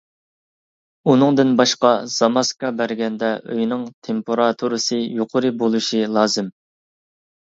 ئۇنىڭدىن 1.11 1.49
باشقا، 1.57 1.91
زاماسكا 2.13 2.71
بەرگەندە 2.79 3.29
ئۆينىڭ 3.55 3.83
تېمپېراتۇرىسى 4.07 4.97
يۇقىرى 5.19 5.53
بولۇشى 5.61 6.01
لازىم. 6.15 6.49